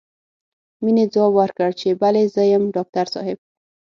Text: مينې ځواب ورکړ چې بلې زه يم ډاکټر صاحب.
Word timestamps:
مينې 0.83 1.03
ځواب 1.13 1.31
ورکړ 1.37 1.69
چې 1.79 1.87
بلې 2.01 2.23
زه 2.35 2.41
يم 2.53 2.63
ډاکټر 2.75 3.05
صاحب. 3.13 3.37